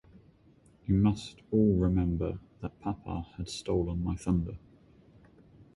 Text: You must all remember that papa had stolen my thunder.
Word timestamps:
You 0.87 0.95
must 0.95 1.43
all 1.51 1.75
remember 1.75 2.39
that 2.61 2.79
papa 2.79 3.27
had 3.37 3.47
stolen 3.47 4.03
my 4.03 4.15
thunder. 4.15 4.57